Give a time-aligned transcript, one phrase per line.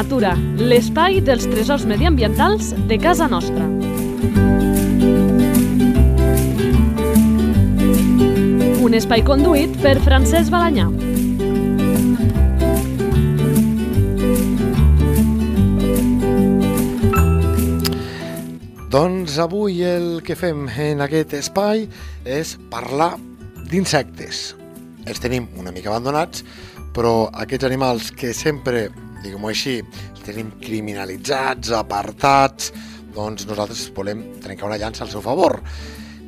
[0.00, 3.66] Natura, l'espai dels tresors mediambientals de casa nostra.
[8.80, 10.86] Un espai conduït per Francesc Balanyà.
[18.88, 21.84] Doncs avui el que fem en aquest espai
[22.24, 23.10] és parlar
[23.68, 24.42] d'insectes.
[25.04, 26.40] Els tenim una mica abandonats,
[26.96, 28.88] però aquests animals que sempre,
[29.24, 29.80] diguem-ho així,
[30.24, 32.72] tenim criminalitzats, apartats,
[33.14, 35.58] doncs nosaltres volem trencar una llança al seu favor.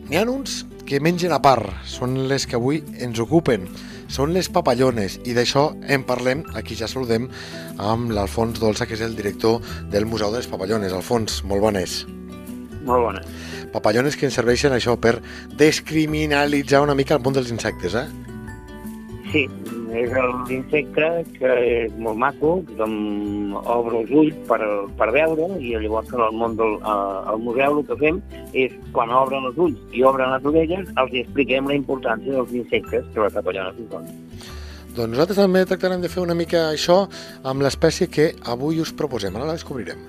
[0.09, 3.69] N'hi ha uns que mengen a part, són les que avui ens ocupen,
[4.13, 7.31] són les papallones, i d'això en parlem, aquí ja saludem,
[7.81, 9.63] amb l'Alfons Dolça, que és el director
[9.93, 10.93] del Museu de les Papallones.
[10.93, 12.03] Alfons, molt bones.
[12.85, 13.23] Molt bona.
[13.73, 15.15] Papallones que ens serveixen això per
[15.57, 18.09] descriminalitzar una mica el món dels insectes, eh?
[19.33, 19.47] Sí,
[19.93, 20.13] és
[20.49, 24.61] l'insecte que és molt maco, tothom obre els ulls per,
[24.99, 28.23] per veure i llavors al món del al museu el que fem
[28.65, 33.05] és quan obren els ulls i obren les orelles els expliquem la importància dels insectes
[33.13, 34.09] que les papallones hi són.
[34.97, 37.07] Doncs nosaltres també tractarem de fer una mica això
[37.49, 39.37] amb l'espècie que avui us proposem.
[39.37, 40.03] Ara la descobrirem.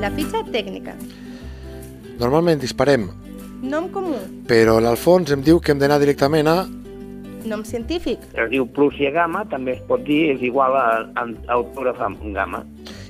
[0.00, 0.96] La fitxa tècnica.
[2.20, 3.08] Normalment disparem,
[3.64, 4.18] Nom comú.
[4.44, 6.56] però l'Alfons em diu que hem d'anar directament a...
[7.48, 8.20] Nom científic.
[8.36, 10.84] Es diu Plúcia gamma, també es pot dir, és igual a,
[11.16, 12.62] a, a autògrafa gamma.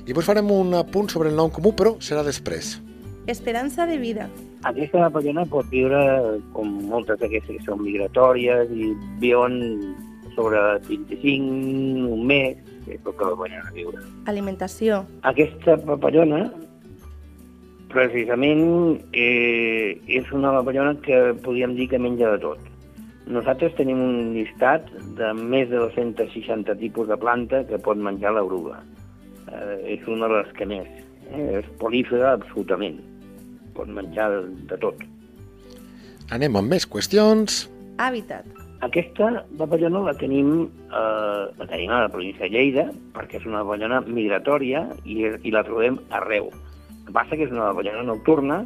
[0.05, 2.75] I després farem un apunt sobre el nom comú, però serà després.
[3.27, 4.27] Esperança de vida.
[4.63, 5.99] Aquesta papallona pot viure
[6.53, 8.91] com moltes d'aquestes que són migratòries i
[9.23, 9.59] viuen
[10.35, 14.03] sobre 25, un mes, que és el que la papallona viure.
[14.29, 15.03] Alimentació.
[15.23, 16.43] Aquesta papallona,
[17.95, 22.71] precisament, eh, és una papallona que podríem dir que menja de tot.
[23.25, 28.81] Nosaltres tenim un llistat de més de 260 tipus de planta que pot menjar l'oruga.
[29.49, 30.91] Eh, és una de les que més.
[31.31, 32.99] Eh, és polífera absolutament.
[33.73, 35.01] Pot menjar de, de tot.
[36.35, 37.65] Anem amb més qüestions.
[38.01, 38.45] Hàbitat.
[38.85, 42.85] Aquesta papallona la tenim, eh, la tenim a la província de Lleida
[43.15, 46.51] perquè és una papallona migratòria i, i la trobem arreu.
[47.05, 48.63] El que passa que és una papallona nocturna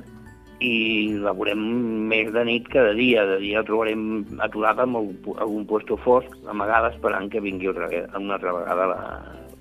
[0.64, 1.60] i la veurem
[2.08, 3.26] més de nit que de dia.
[3.28, 7.90] De dia la trobarem aturada en algun, algun puesto fosc, amagada esperant que vingui otra,
[8.16, 9.02] una altra vegada la,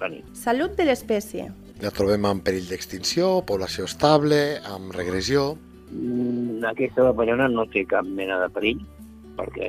[0.01, 0.31] la nit.
[0.39, 1.49] Salut de l'espècie.
[1.83, 5.53] La trobem en perill d'extinció, població estable, amb regressió...
[5.91, 8.81] Mm, Aquesta papallona no té cap mena de perill,
[9.39, 9.69] perquè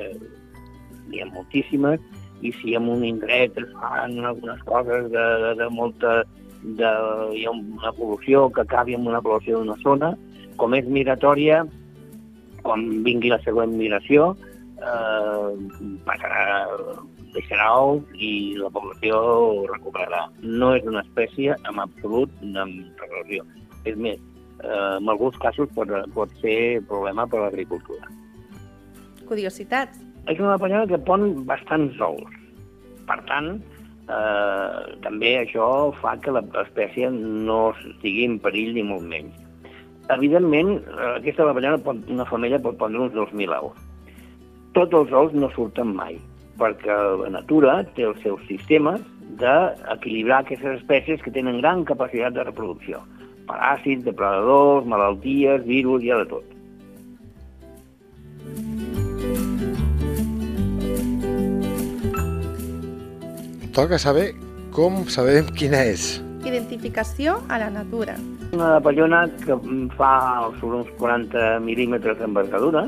[1.10, 2.02] n'hi ha moltíssimes,
[2.42, 6.20] i si en un indret es fan algunes coses de, de, de molta...
[6.60, 6.90] De,
[7.32, 10.12] hi ha una pol·lució que acabi amb una població d'una zona,
[10.60, 11.62] com és migratòria,
[12.62, 14.34] quan vingui la següent migració,
[14.80, 15.48] eh,
[16.06, 16.42] passarà,
[17.34, 20.26] deixarà ous i la població ho recuperarà.
[20.42, 22.32] No és una espècie en absolut
[22.64, 23.46] amb regressió.
[23.88, 24.20] És més,
[24.62, 28.10] eh, en alguns casos pot, pot ser problema per a l'agricultura.
[29.26, 30.00] Curiositats.
[30.28, 32.34] És una papallona que pon bastants ous.
[33.08, 33.54] Per tant,
[34.10, 35.68] eh, també això
[36.00, 39.36] fa que l'espècie no estigui en perill ni molt menys.
[40.10, 43.78] Evidentment, eh, aquesta papallona, pot, una femella pot pondre uns 2.000 ous.
[44.74, 46.18] Tots els ous no surten mai,
[46.58, 49.02] perquè la natura té els seus sistemes
[49.40, 53.02] d'equilibrar aquestes espècies que tenen gran capacitat de reproducció.
[53.50, 56.59] Paràsits, depredadors, malalties, virus, hi ha de tot.
[63.80, 64.34] Toca saber
[64.76, 66.18] com sabem quina és.
[66.44, 68.12] Identificació a la natura.
[68.52, 69.56] Una papallona que
[69.96, 70.10] fa
[70.58, 72.82] sobre uns 40 mil·límetres d'envergadura.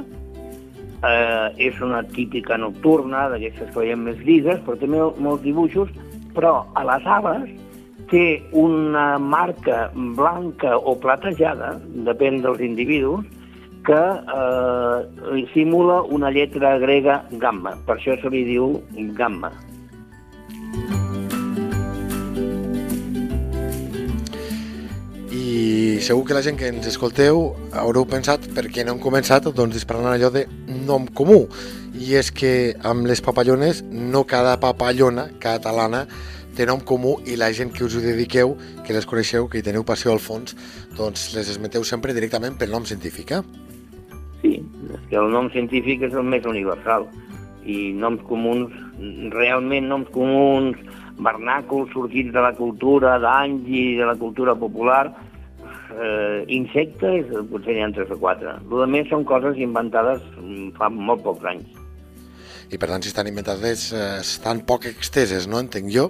[1.00, 5.88] Eh, és una típica nocturna, d'aquestes que veiem més grises, però té mol- molts dibuixos,
[6.36, 7.48] però a les ales
[8.12, 13.24] té una marca blanca o platejada, depèn dels individus,
[13.88, 17.78] que eh, simula una lletra grega gamma.
[17.88, 18.74] Per això se li diu
[19.16, 19.48] gamma.
[26.02, 29.76] Segur que la gent que ens escolteu haureu pensat per què no hem començat doncs,
[29.76, 30.42] disparant allò de
[30.86, 31.44] nom comú.
[31.94, 36.06] I és que amb les papallones no cada papallona catalana
[36.56, 39.66] té nom comú i la gent que us ho dediqueu, que les coneixeu, que hi
[39.66, 40.56] teniu passió al fons,
[40.98, 43.32] doncs les esmenteu sempre directament pel nom científic.
[43.38, 43.42] Eh?
[44.42, 47.06] Sí, és que el nom científic és el més universal
[47.62, 48.74] i noms comuns,
[49.32, 50.78] realment noms comuns,
[51.22, 55.12] vernàculs sorgits de la cultura d'anys i de la cultura popular,
[55.92, 58.56] eh, insectes, potser n'hi ha tres o quatre.
[58.62, 61.78] El que més són coses inventades mm, fa molt pocs anys.
[62.72, 65.60] i per tant si estan inventades eh, estan poc exteses, no?
[65.60, 66.08] Entenc jo.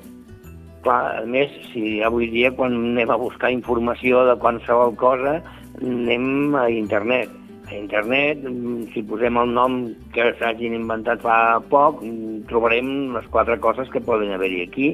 [0.82, 5.40] Clar, a més, si avui dia quan anem a buscar informació de qualsevol cosa,
[5.81, 7.31] anem a internet.
[7.70, 9.81] A internet, mm, si posem el nom
[10.14, 14.88] que s'hagin inventat fa poc, mm, trobarem les quatre coses que poden haver-hi aquí,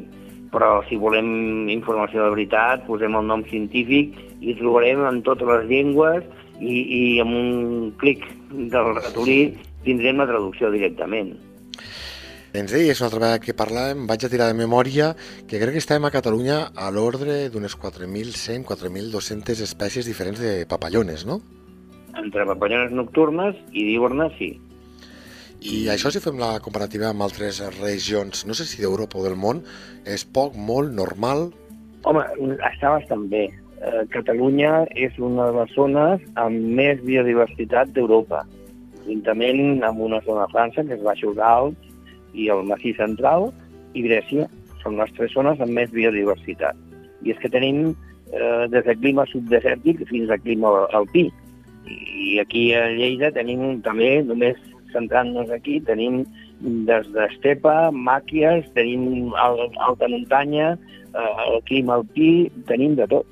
[0.52, 5.66] però si volem informació de veritat, posem el nom científic i trobarem en totes les
[5.70, 6.24] llengües
[6.60, 9.40] i, i amb un clic del ratolí
[9.84, 11.36] tindrem la traducció directament.
[12.56, 15.10] Ens deies una altra vegada que parlàvem, vaig a tirar de memòria,
[15.46, 21.26] que crec que estem a Catalunya a l'ordre d'unes 4.100, 4.200 espècies diferents de papallones,
[21.28, 21.42] no?
[22.16, 24.54] Entre papallones nocturnes i diurnes, sí.
[25.58, 29.34] I això si fem la comparativa amb altres regions, no sé si d'Europa o del
[29.34, 29.64] món,
[30.06, 31.49] és poc, molt, normal?
[32.06, 32.22] Home,
[32.69, 33.49] està bastant bé.
[33.82, 38.44] Eh, Catalunya és una de les zones amb més biodiversitat d'Europa,
[39.08, 41.90] juntament amb una zona de França, que és Baixos Alts,
[42.38, 43.49] i el Massís Central
[43.99, 44.46] i Grècia
[44.84, 46.78] són les tres zones amb més biodiversitat.
[47.26, 51.28] I és que tenim eh, des de clima subdesèrtic fins a clima alpí.
[51.88, 54.58] I aquí a Lleida tenim també, només
[54.93, 56.23] centrant-nos aquí, tenim
[56.88, 60.75] des d'estepa, màquies, tenim alta muntanya,
[61.12, 63.26] eh, el clima alpí, tenim de tot.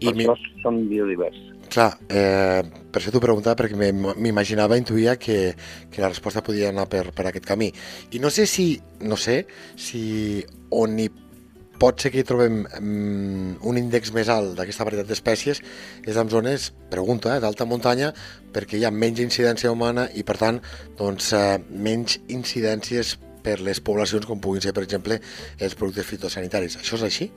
[0.00, 0.26] I per mi...
[0.62, 1.52] som biodiversos.
[1.72, 5.52] Clar, eh, per això t'ho preguntava perquè m'imaginava, intuïa que,
[5.92, 7.72] que la resposta podia anar per, per aquest camí.
[8.14, 9.42] I no sé si, no sé,
[9.74, 11.08] si on hi
[11.80, 15.62] pot ser que hi trobem um, un índex més alt d'aquesta varietat d'espècies
[16.06, 18.12] és en zones, pregunta, eh, d'alta muntanya
[18.54, 20.60] perquè hi ha menys incidència humana i per tant
[20.98, 25.20] doncs, uh, menys incidències per les poblacions com puguin ser, per exemple,
[25.62, 26.80] els productes fitosanitaris.
[26.82, 27.30] Això és així?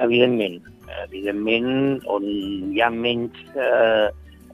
[0.00, 0.58] Evidentment
[1.04, 4.08] evidentment, on hi ha menys eh,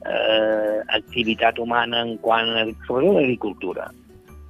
[0.05, 3.89] eh, activitat humana en quant a, l'agricultura,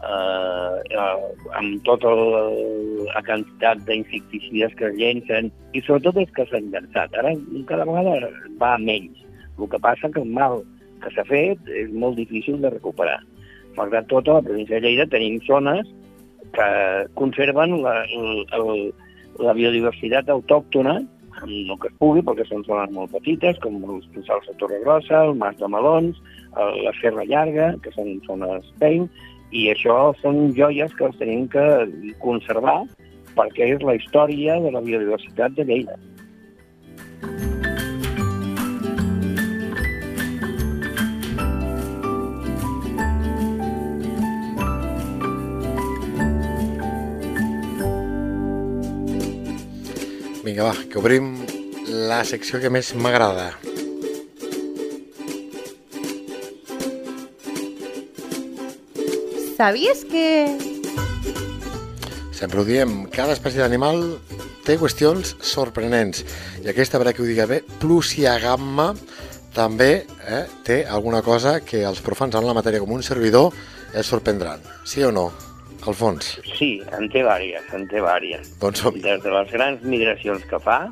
[0.03, 1.19] eh, eh,
[1.57, 7.15] amb tota la quantitat d'insecticides que es llencen i sobretot els que s'han llançat.
[7.17, 7.33] Ara
[7.69, 9.23] cada vegada va menys.
[9.57, 10.61] El que passa que el mal
[11.03, 13.19] que s'ha fet és molt difícil de recuperar.
[13.77, 15.89] Malgrat tot, a la província de Lleida tenim zones
[16.55, 16.69] que
[17.19, 18.63] conserven la, la,
[19.43, 20.97] la biodiversitat autòctona
[21.37, 25.19] amb el que es pugui, perquè són zones molt petites, com els Tossals de Torregrossa,
[25.27, 26.17] el Mas de Melons,
[26.57, 29.05] la Serra Llarga, que són zones pein,
[29.51, 31.63] i això són joies que els tenim que
[32.23, 32.81] conservar
[33.37, 35.97] perquè és la història de la biodiversitat de Lleida.
[50.47, 51.33] Vinga, va, que obrim
[52.09, 53.51] la secció que més m'agrada.
[59.57, 60.53] Sabies que...
[62.29, 64.03] Sempre ho diem, cada espècie d'animal
[64.67, 66.21] té qüestions sorprenents.
[66.61, 68.91] I aquesta, a veure que ho diga bé, Plusia gamma,
[69.55, 73.49] també eh, té alguna cosa que els profans en la matèria com un servidor
[73.97, 74.61] els sorprendran.
[74.85, 75.31] Sí o no?
[75.89, 76.35] Alfons?
[76.59, 78.51] Sí, en té vàries, en té vàries.
[78.61, 80.83] Doncs som Des de les grans migracions que fa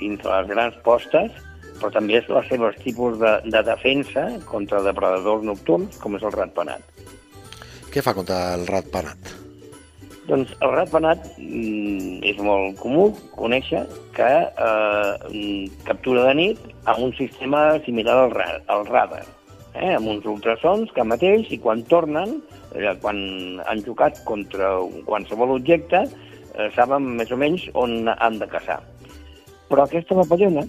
[0.00, 1.30] fins a les grans postes,
[1.78, 6.34] però també és els seus tipus de, de defensa contra depredadors nocturns, com és el
[6.34, 6.93] ratpenat.
[7.94, 9.28] Què fa contra el ratpenat?
[10.26, 13.04] Doncs el ratpenat mm, és molt comú
[13.36, 13.84] conèixer
[14.16, 14.30] que
[14.66, 19.20] eh, captura de nit amb un sistema similar al, ra al radar,
[19.76, 22.40] eh, amb uns ultrasons que mateix, i quan tornen,
[22.74, 23.20] eh, quan
[23.62, 24.72] han jugat contra
[25.06, 28.80] qualsevol objecte, eh, saben més o menys on han de caçar.
[29.70, 30.66] Però aquesta papallona,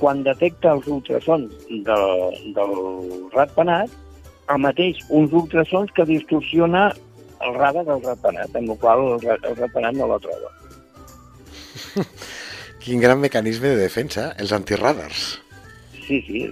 [0.00, 2.08] quan detecta els ultrasons del,
[2.56, 2.74] del
[3.36, 3.92] ratpenat,
[4.60, 6.88] mateix uns ultrasons que distorsiona
[7.44, 10.52] el radar del ratpenat, amb el qual el, el ratpenat no la troba.
[12.84, 15.26] Quin gran mecanisme de defensa, els antirradars.
[16.04, 16.44] Sí, sí,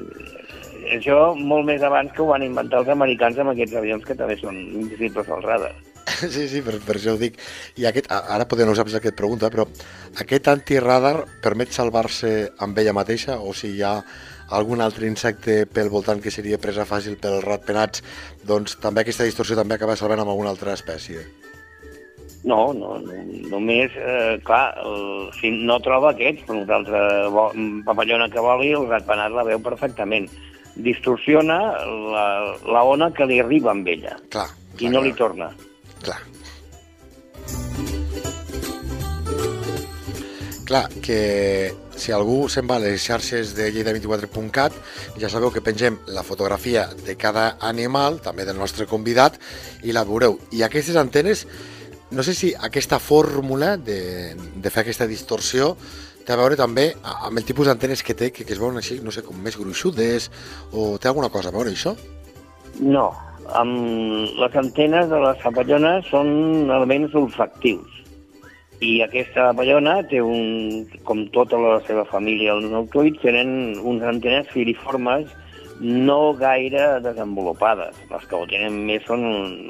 [0.97, 4.37] això molt més abans que ho van inventar els americans amb aquests avions que també
[4.41, 5.73] són invisibles al radar.
[6.23, 7.39] Sí, sí, per, per això ho dic.
[7.79, 9.67] I aquest, ara podria no què et pregunta, però
[10.23, 13.97] aquest antiradar permet salvar-se amb ella mateixa o si hi ha
[14.53, 18.05] algun altre insecte pel voltant que seria presa fàcil pels ratpenats,
[18.47, 21.25] doncs també aquesta distorsió també acaba salvant amb alguna altra espècie.
[22.45, 23.19] No, no, no
[23.53, 27.03] només, eh, clar, el, si no troba aquests, però una altra
[27.87, 30.27] papallona que voli, el ratpenat la veu perfectament
[30.75, 32.27] distorsiona la,
[32.67, 34.17] la ona que li arriba amb ella.
[34.33, 35.07] Clar, clar, I no clar.
[35.07, 35.51] li torna.
[36.03, 36.19] Clar.
[40.65, 44.77] Clar, que si algú se'n va a les xarxes de lleida24.cat,
[45.19, 49.41] ja sabeu que pengem la fotografia de cada animal, també del nostre convidat,
[49.83, 50.39] i la veureu.
[50.55, 51.47] I aquestes antenes,
[52.13, 55.75] no sé si aquesta fórmula de, de fer aquesta distorsió
[56.23, 59.01] té a veure també amb el tipus d'antenes que té, que, que es veuen així,
[59.03, 60.31] no sé, com més gruixudes,
[60.71, 61.97] o té alguna cosa a veure això?
[62.79, 63.09] No,
[63.59, 68.02] amb les antenes de les papallones són elements olfactius.
[68.83, 74.51] I aquesta papallona té un, com tota la seva família, els noctuïts, tenen unes antenes
[74.51, 75.31] filiformes
[75.83, 77.95] no gaire desenvolupades.
[78.11, 79.23] Les que ho tenen més són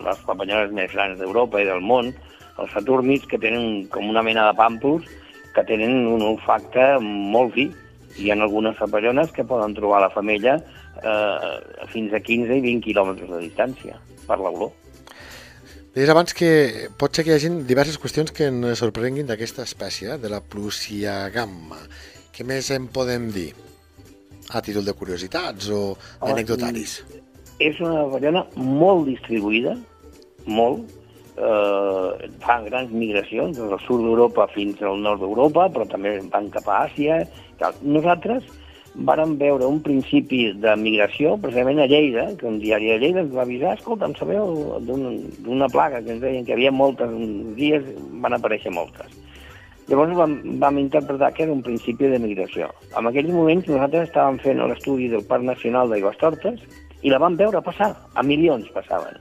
[0.05, 2.09] les papallones més grans d'Europa i del món,
[2.57, 5.09] els satúrnids, que tenen com una mena de pàmpols,
[5.53, 7.69] que tenen un olfacte molt fi.
[8.17, 11.57] Hi ha algunes papallones que poden trobar la femella eh,
[11.93, 14.73] fins a 15 i 20 quilòmetres de distància per l'olor.
[15.93, 20.15] Deies abans que pot ser que hi hagi diverses qüestions que ens sorprenguin d'aquesta espècie,
[20.23, 21.77] de la plusiagamma.
[22.33, 23.51] Què més en podem dir?
[24.57, 25.83] A títol de curiositats o
[26.25, 27.03] anecdotaris?
[27.61, 29.75] És una papallona molt distribuïda,
[30.49, 30.89] molt,
[31.37, 36.49] eh, fan grans migracions des del sud d'Europa fins al nord d'Europa, però també van
[36.57, 37.21] cap a Àsia.
[37.85, 38.49] Nosaltres
[38.95, 43.33] vàrem veure un principi de migració, precisament a Lleida, que un diari de Lleida ens
[43.35, 47.57] va avisar, escolta, em sabeu d'una plaga que ens deien que hi havia moltes, uns
[47.57, 47.87] dies
[48.21, 49.17] van aparèixer moltes.
[49.89, 52.69] Llavors vam, vam interpretar que era un principi de migració.
[52.97, 56.61] En aquells moments nosaltres estàvem fent l'estudi del Parc Nacional d'Aigües Tortes
[57.03, 59.19] i la vam veure passar, a milions passaven.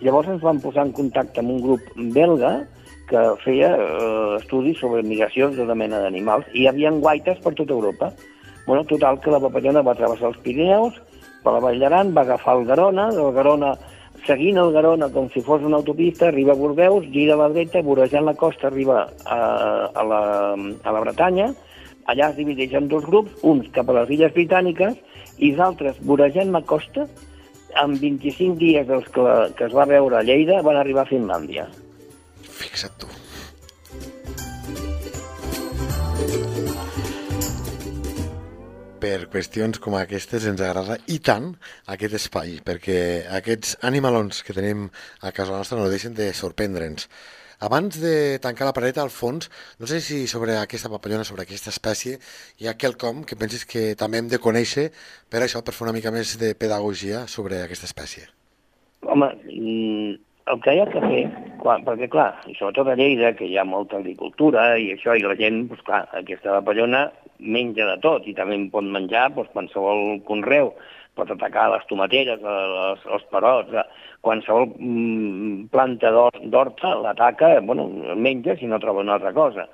[0.00, 2.52] Llavors ens vam posar en contacte amb un grup belga
[3.10, 7.52] que feia eh, estudis sobre migracions de tota mena d'animals i hi havia guaites per
[7.58, 8.12] tota Europa.
[8.70, 10.94] Bueno, total, que la papallona va travessar els Pirineus,
[11.42, 13.72] per la Vall d'Aran, va agafar el Garona, del Garona,
[14.28, 17.82] seguint el Garona com si fos una autopista, arriba a Bordeus, gira a la dreta,
[17.82, 19.38] vorejant la costa, arriba a,
[19.90, 20.20] a, la,
[20.54, 21.48] a la Bretanya,
[22.14, 24.94] allà es divideix en dos grups, uns cap a les Illes Britàniques
[25.38, 27.08] i els altres, vorejant la costa,
[27.74, 29.26] en 25 dies dels que,
[29.58, 31.66] que es va veure a Lleida, van arribar a Finlàndia.
[32.46, 33.10] Fixa't tu.
[39.02, 41.52] Per qüestions com aquestes ens agrada i tant
[41.94, 44.88] aquest espai, perquè aquests animalons que tenim
[45.24, 47.08] a casa nostra no deixen de sorprendre'ns.
[47.60, 51.68] Abans de tancar la paret, al fons, no sé si sobre aquesta papallona, sobre aquesta
[51.68, 52.16] espècie,
[52.56, 54.86] hi ha quelcom que penses que també hem de conèixer
[55.28, 58.30] per això, per fer una mica més de pedagogia sobre aquesta espècie.
[59.04, 60.16] Home, mm,
[60.54, 61.24] el que hi ha que fer,
[61.60, 65.24] quan, perquè clar, i sobretot a Lleida, que hi ha molta agricultura i això, i
[65.24, 67.06] la gent, doncs clar, aquesta papallona
[67.40, 70.72] menja de tot i també pot menjar doncs, qualsevol conreu,
[71.18, 73.76] pot atacar les tomateres, les, els perots,
[74.24, 79.68] qualsevol mm, planta d'horta l'ataca, bueno, menja si no troba una altra cosa.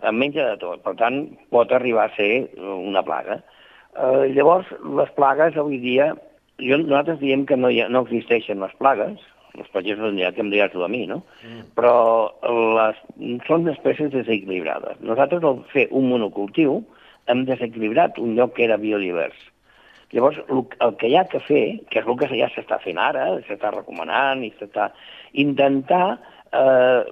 [0.00, 3.40] En menja de tot, per tant, pot arribar a ser una plaga.
[3.96, 6.14] Eh, llavors, les plagues avui dia,
[6.60, 9.20] jo, nosaltres diem que no, ha, no existeixen les plagues,
[9.58, 11.20] els pagesos ja que em diràs tu a mi, no?
[11.44, 11.62] Mm.
[11.78, 11.94] Però
[12.78, 12.98] les,
[13.48, 15.00] són espècies desequilibrades.
[15.04, 16.80] Nosaltres, al fer un monocultiu,
[17.30, 19.38] hem desequilibrat un lloc que era biodivers.
[20.10, 23.28] Llavors, el que hi ha que fer, que és el que ja s'està fent ara,
[23.46, 24.88] s'està recomanant i s'està
[25.38, 26.18] intentar
[26.52, 27.02] eh,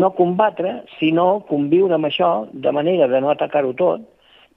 [0.00, 4.06] no combatre, sinó conviure amb això de manera de no atacar-ho tot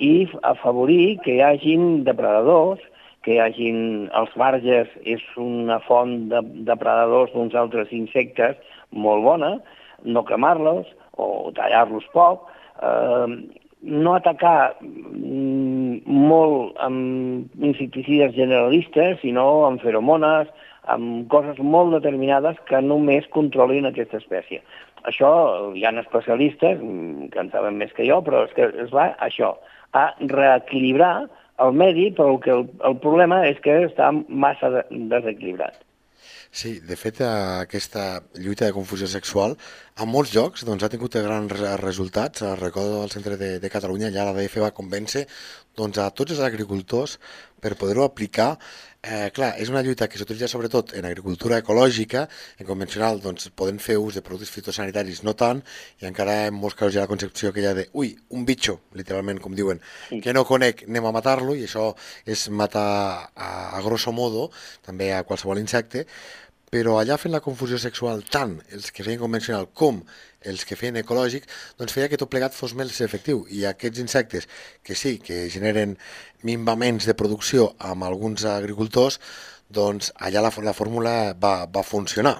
[0.02, 2.82] i afavorir que hi hagin depredadors,
[3.26, 8.58] que hagin els marges, és una font de depredadors d'uns altres insectes
[8.92, 9.56] molt bona,
[10.04, 10.88] no cremar-los
[11.22, 12.48] o tallar-los poc,
[12.82, 13.28] eh,
[13.82, 20.50] no atacar mm, molt amb insecticides generalistes, sinó amb feromones,
[20.90, 24.62] amb coses molt determinades que només controlin aquesta espècie.
[25.10, 25.32] Això
[25.74, 29.12] hi ha especialistes mm, que en saben més que jo, però és que es va
[29.22, 29.56] això,
[29.98, 31.28] a reequilibrar
[31.66, 35.80] el medi, però el, que el, el problema és que està massa de, desequilibrat.
[36.52, 38.02] Sí, de fet, aquesta
[38.36, 39.54] lluita de confusió sexual
[40.04, 42.44] en molts llocs doncs, ha tingut grans resultats.
[42.60, 45.24] Recordo al centre de, de Catalunya, allà la DF va convèncer
[45.80, 47.16] doncs, a tots els agricultors
[47.64, 48.58] per poder-ho aplicar
[49.02, 52.28] Eh, clar, és una lluita que s'utilitza sobretot en agricultura ecològica,
[52.62, 55.64] en convencional doncs, poden fer ús de productes fitosanitaris no tant,
[56.04, 59.40] i encara en molts casos hi ha la concepció ha de ui, un bitxo, literalment,
[59.42, 59.82] com diuen,
[60.22, 61.88] que no conec, anem a matar-lo, i això
[62.30, 64.52] és matar a, a grosso modo,
[64.86, 66.06] també a qualsevol insecte,
[66.72, 69.98] però allà fent la confusió sexual tant els que feien convencional com
[70.48, 71.44] els que feien ecològic,
[71.78, 73.44] doncs feia que tot plegat fos més efectiu.
[73.52, 74.48] I aquests insectes,
[74.82, 75.98] que sí, que generen
[76.48, 79.20] minvaments de producció amb alguns agricultors,
[79.68, 82.38] doncs allà la, la fórmula va, va funcionar.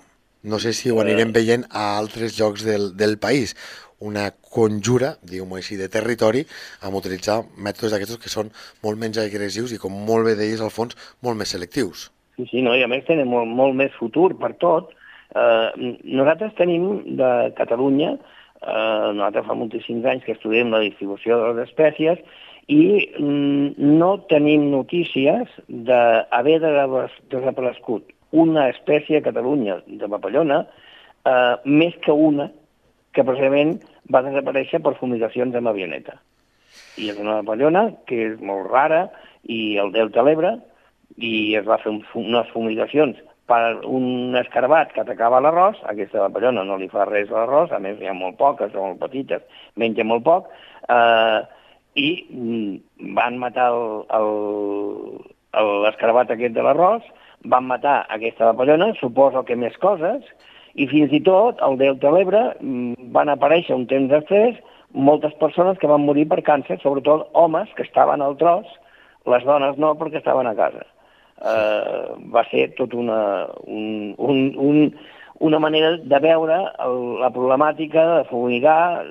[0.48, 3.56] No sé si ho anirem veient a altres llocs del, del país.
[4.02, 6.40] una conjura, diguem-ho així, de territori
[6.82, 8.50] amb utilitzar mètodes d'aquests que són
[8.82, 12.08] molt menys agressius i, com molt bé deies, al fons, molt més selectius.
[12.36, 12.76] Sí, sí, no?
[12.76, 14.94] i a més tenen molt, molt més futur per tot.
[15.36, 16.88] Eh, nosaltres tenim
[17.20, 18.16] de Catalunya,
[18.62, 22.24] eh, nosaltres fa moltíssims anys que estudiem la distribució de les espècies
[22.72, 30.64] i mm, no tenim notícies d'haver desaparegut una espècie a Catalunya de papallona,
[31.28, 32.50] eh, més que una
[33.12, 33.78] que precisament
[34.12, 36.16] va desaparèixer per fumigacions amb avioneta.
[36.96, 39.06] I és una papallona que és molt rara
[39.44, 40.56] i el Delta l'Ebre
[41.18, 43.18] i es va fer un, unes fumigacions
[43.52, 47.80] per un escarbat que atacava l'arròs, aquesta papallona no li fa res a l'arròs, a
[47.84, 49.44] més hi ha molt poques, són molt petites,
[49.76, 50.48] menja molt poc,
[50.88, 51.40] eh,
[52.00, 53.68] i mm, van matar
[55.84, 57.04] l'escarbat aquest de l'arròs,
[57.52, 60.24] van matar aquesta papallona, suposo que més coses,
[60.80, 64.56] i fins i tot al Delta de l'Ebre mm, van aparèixer un temps després
[64.94, 68.68] moltes persones que van morir per càncer, sobretot homes que estaven al tros,
[69.28, 70.86] les dones no perquè estaven a casa.
[71.42, 74.92] Uh, va ser tot una, un, un, un,
[75.42, 79.08] una manera de veure el, la problemàtica de fumigar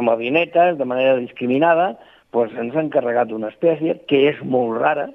[0.00, 1.90] amb avionetes de manera discriminada,
[2.32, 5.10] doncs ens han carregat una espècie que és molt rara,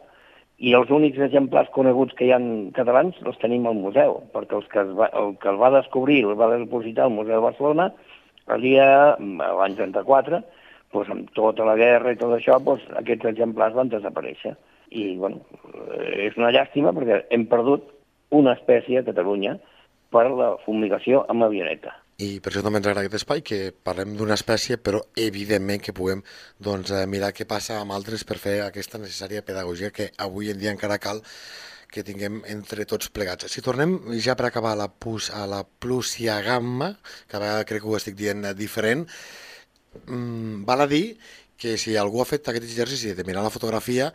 [0.59, 4.67] i els únics exemplars coneguts que hi han catalans els tenim al museu, perquè els
[4.71, 7.89] que es va, el que el va descobrir, el va depositar al Museu de Barcelona,
[8.53, 10.41] el dia, l'any 34,
[10.93, 14.57] doncs amb tota la guerra i tot això, doncs aquests exemplars van desaparèixer.
[14.89, 15.43] I, bueno,
[16.17, 17.89] és una llàstima perquè hem perdut
[18.35, 19.57] una espècie a Catalunya
[20.13, 24.17] per la fumigació amb avioneta i per això també ens agrada aquest espai, que parlem
[24.19, 26.19] d'una espècie, però evidentment que puguem
[26.59, 30.59] doncs, eh, mirar què passa amb altres per fer aquesta necessària pedagogia que avui en
[30.59, 31.23] dia encara cal
[31.89, 33.47] que tinguem entre tots plegats.
[33.47, 36.91] Si tornem ja per acabar a la, pus, a la plusia gamma,
[37.29, 39.07] que a crec que ho estic dient diferent,
[40.05, 41.17] mmm, val a dir
[41.59, 44.09] que si algú ha fet aquest exercici de mirar la fotografia,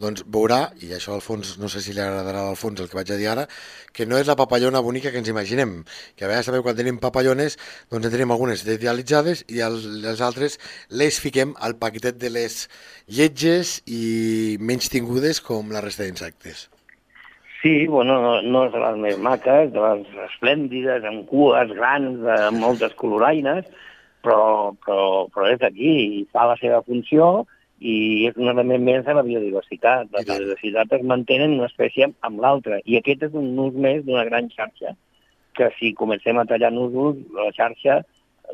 [0.00, 2.98] doncs veurà, i això al fons, no sé si li agradarà al fons el que
[2.98, 3.46] vaig a dir ara,
[3.96, 5.78] que no és la papallona bonica que ens imaginem,
[6.14, 7.56] que a vegades també quan tenim papallones,
[7.90, 10.60] doncs en tenim algunes idealitzades i els altres
[10.92, 12.66] les fiquem al paquetet de les
[13.08, 16.68] lletges i menys tingudes com la resta d'insectes.
[17.60, 22.16] Sí, bueno, no, no és de les més maques, de les esplèndides, amb cues grans,
[22.24, 23.66] de moltes coloraines,
[24.24, 27.46] però, però, però és aquí i fa la seva funció
[27.80, 30.10] i és un element més de la biodiversitat.
[30.12, 34.04] La biodiversitat es mantén en una espècie amb l'altra i aquest és un ús més
[34.04, 34.94] d'una gran xarxa
[35.56, 38.00] que si comencem a tallar nusos, la xarxa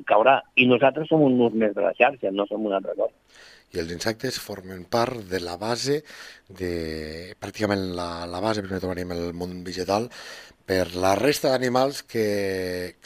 [0.09, 0.41] caurà.
[0.57, 3.15] I nosaltres som un nus més de la xarxa, no som una altra cosa.
[3.75, 6.01] I els insectes formen part de la base,
[6.49, 6.73] de
[7.43, 10.09] pràcticament la, la base, primer trobaríem el món vegetal,
[10.67, 12.27] per la resta d'animals que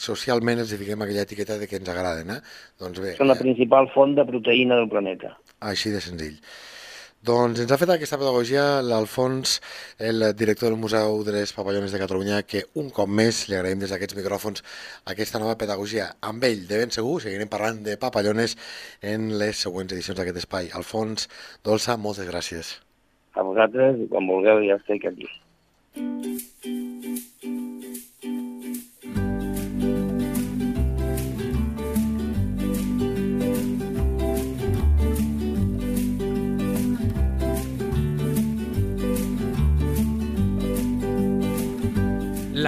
[0.01, 2.33] socialment els fiquem aquella etiqueta de que ens agraden.
[2.33, 2.39] Eh?
[2.81, 5.35] Doncs bé, Són la principal font de proteïna del planeta.
[5.71, 6.39] Així de senzill.
[7.21, 9.59] Doncs ens ha fet aquesta pedagogia l'Alfons,
[10.01, 13.77] el director del Museu de les Papallones de Catalunya, que un cop més li agraïm
[13.83, 14.63] des d'aquests micròfons
[15.13, 16.07] aquesta nova pedagogia.
[16.25, 18.57] Amb ell, de ben segur, seguirem parlant de papallones
[19.05, 20.71] en les següents edicions d'aquest espai.
[20.73, 21.29] Alfons,
[21.61, 22.79] Dolça, moltes gràcies.
[23.37, 25.29] A vosaltres, quan vulgueu, ja estic aquí.